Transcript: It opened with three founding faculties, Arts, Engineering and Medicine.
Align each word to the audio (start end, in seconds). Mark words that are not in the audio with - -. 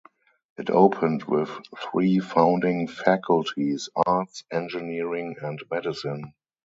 It 0.57 0.71
opened 0.71 1.25
with 1.25 1.51
three 1.77 2.17
founding 2.17 2.87
faculties, 2.87 3.87
Arts, 3.95 4.43
Engineering 4.51 5.35
and 5.43 5.59
Medicine. 5.69 6.33